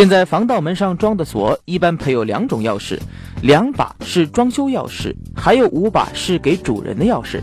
[0.00, 2.98] 现在防盗门上装的锁一般配有两种钥匙，
[3.42, 7.42] 两把是装修钥匙，还有五把是给主人的钥匙。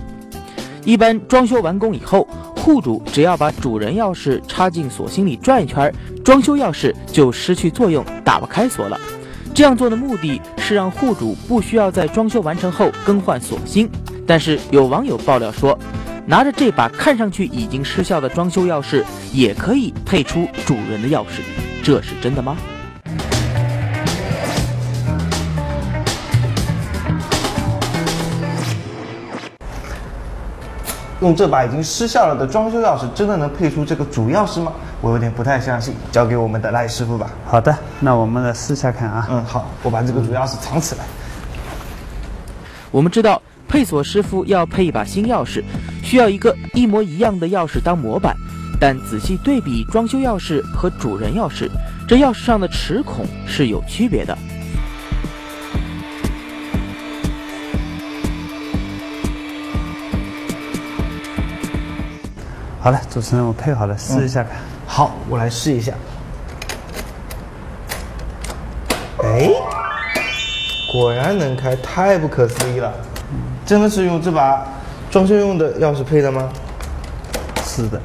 [0.84, 5.94] 一般装修完工以后，户主只要把主人钥匙插进锁芯里转一圈，
[6.26, 9.00] 装修钥匙就失去作用，打不开锁了。
[9.54, 13.88] 这样做的目的是让户主不需要在装修完成后更换锁芯。
[14.26, 15.78] 但是有网友爆料说，
[16.26, 21.42] 拿着这把看上去已经失效的装修钥匙，也可以配出主人的钥匙，
[21.84, 22.58] 这是真的吗？
[31.20, 34.72] 用这把已经失效了的装修钥匙，真的能配出这个主钥匙吗？
[35.02, 37.32] 我有点不太相信，交给我们的赖师傅吧。
[37.46, 39.28] 好的，那我们来试下看啊。
[39.30, 41.04] 嗯，好，我把这个主钥匙藏起来。
[42.92, 45.64] 我们知道配锁师傅要配一把新钥匙，
[46.04, 48.36] 需要一个一模一样的钥匙当模板，
[48.80, 51.68] 但仔细对比装修钥匙和主人钥匙，
[52.08, 54.38] 这钥匙上的齿孔是有区别的。
[62.80, 64.54] 好了，主持人，我配好了，试一下看。
[64.86, 65.92] 好，我来试一下。
[69.24, 69.50] 哎，
[70.94, 72.94] 果然能开，太不可思议了！
[73.66, 74.66] 真的是用这把
[75.12, 76.50] 装修用的钥匙配的吗？
[77.66, 78.02] 是的。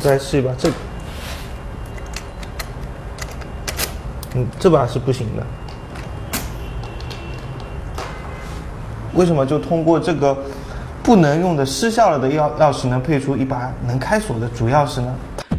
[0.00, 0.74] 再试一把这个。
[4.34, 5.46] 嗯，这把是不行的。
[9.14, 10.36] 为什么就通过这个？
[11.00, 15.14] 不能用的失效了的钥钥匙，能配出一把能开锁的主钥匙呢？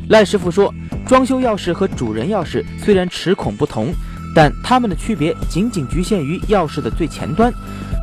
[0.09, 0.71] 赖师傅说，
[1.07, 3.91] 装修钥匙和主人钥匙虽然齿孔不同，
[4.35, 7.51] 但它们的区别仅仅局限于钥匙的最前端。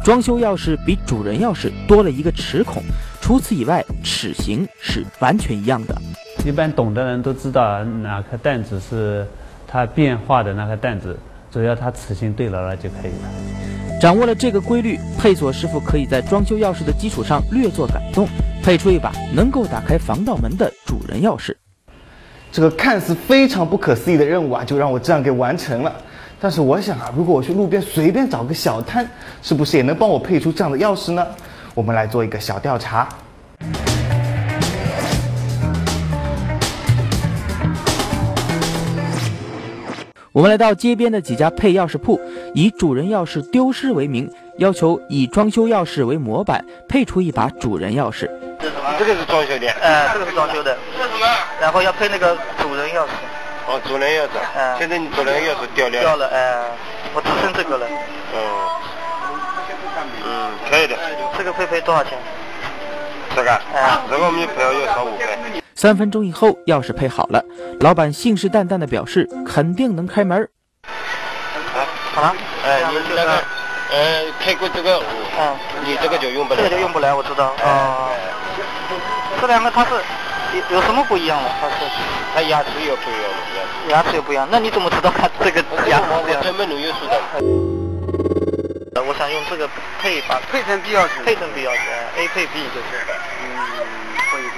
[0.03, 2.83] 装修钥匙比主人钥匙多了一个齿孔，
[3.21, 5.95] 除此以外，齿形是完全一样的。
[6.47, 9.27] 一般懂的人都知道哪颗弹子是
[9.67, 11.19] 它变化的那颗弹子，
[11.51, 13.99] 只要它齿形对了了就可以了。
[14.01, 18.29] 掌握了这个规律，配锁师傅可以在装修钥匙的基础上略作改动，
[18.63, 21.53] 配出一把能够打开防盗门的主人钥匙。
[22.53, 25.93] 这个看似非常不可思议的任务啊，就让我这样给完成了。
[26.41, 29.05] 但是我想啊，如果我去路边随便找个小摊，
[29.43, 31.27] 是不是也能帮我配出这样的钥匙呢？
[31.75, 33.09] 我们来做一个小调查。
[40.37, 42.21] 我们来到街边的几家配钥匙铺，
[42.53, 48.29] 以主人钥匙丢失为名，要求以装修钥匙为模板，配出一把主人钥匙。
[48.61, 48.95] 这什么？
[48.99, 49.67] 这个是装修的。
[49.81, 50.77] 嗯，这个是装修的。
[50.99, 51.27] 这什么？
[51.59, 53.09] 然后要配那个主人钥匙。
[53.67, 54.37] 哦，主人钥匙。
[54.55, 54.77] 嗯。
[54.79, 56.01] 现在你主人钥匙掉了。
[56.03, 56.65] 掉了，哎，
[57.15, 57.87] 我只剩这个了。
[58.35, 58.69] 哦。
[60.23, 60.99] 嗯，可以的。
[61.39, 62.19] 这个配配多少钱？
[63.35, 63.51] 这个？
[63.73, 65.27] 哎，这个我们配要要少五块。
[65.77, 67.45] 三分钟以后，钥匙配好了，
[67.81, 70.49] 老板信誓旦旦地表示肯定能开门。
[72.15, 73.33] 好了，哎，你那个，
[73.93, 74.99] 呃，配过这个，
[75.39, 75.55] 嗯，
[75.85, 77.53] 你这个就用不了，这个就用不来，我知道。
[77.63, 78.09] 啊，
[79.39, 79.91] 这两个它是
[80.71, 81.51] 有有什么不一样的？
[81.61, 81.75] 它是
[82.35, 83.31] 它牙齿有不一样，
[83.91, 84.49] 牙齿有不一样。
[84.51, 86.41] 那你怎么知道它这个牙齿不一样？
[86.43, 87.21] 专门农业书的。
[89.07, 89.69] 我想用这个
[90.01, 91.85] 配把配成 B 钥匙，配成 B 钥匙
[92.17, 93.05] ，A 配 B 就是。
[93.45, 93.45] 嗯，
[94.33, 94.57] 不一定。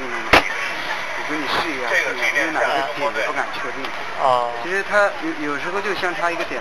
[1.29, 3.85] 给你试一下，这个因为哪个点不敢确定。
[4.23, 6.59] 哦，其实它有有时候就相差一个点。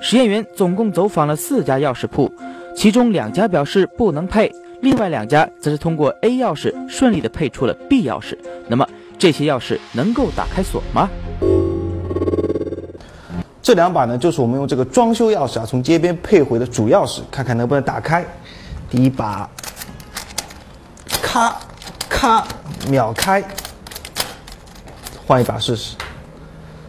[0.00, 2.32] 实验员总共走访了四家钥匙铺，
[2.76, 8.36] 其中两家表示不能配，另外两家则是通过 A 钥匙顺利的配出了 B 钥匙。
[8.68, 8.86] 那么
[9.18, 11.08] 这些钥匙能够打开锁吗？
[13.62, 18.24] 这两把呢，就是我们用这个装修钥匙啊，从街边配回的主钥匙，看看能不能打开。
[18.90, 19.48] 第一把，
[21.22, 21.56] 咔
[22.08, 22.46] 咔
[22.88, 23.42] 秒开。
[25.28, 25.94] 换一把试试，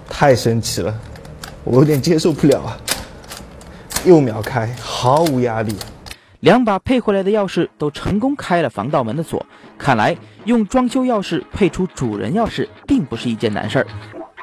[0.07, 0.97] 太神奇了，
[1.65, 2.77] 我有点接受不了啊！
[4.05, 5.75] 又秒开，毫无压力。
[6.39, 9.45] 两把配回来的钥匙都成功开了防盗门的锁，
[9.77, 10.15] 看来
[10.45, 13.87] 用装修钥匙配出主人钥匙并不是一件难事儿。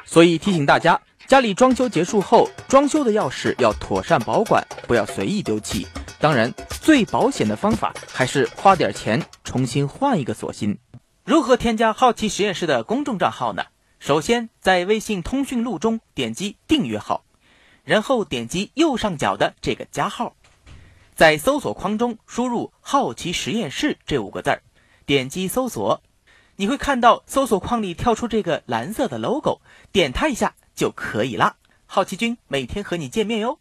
[0.05, 5.87] 所以提醒大家，家里装修结束后，装修的钥匙要妥善保管，不要随意丢弃。
[6.21, 10.77] 当然，最保险的方法还是花点钱重新换一个锁芯。
[11.25, 13.63] 如何添加好奇实验室的公众账号呢？
[13.99, 17.25] 首先，在微信通讯录中点击订阅号，
[17.83, 20.37] 然后点击右上角的这个加号，
[21.15, 24.63] 在搜索框中输入“好奇实验室”这五个字儿，
[25.07, 26.03] 点击搜索，
[26.57, 29.61] 你会看到搜索框里跳出这个蓝色的 logo，
[29.91, 31.57] 点它一下就可以了。
[31.87, 33.59] 好奇君每天和你见面哟。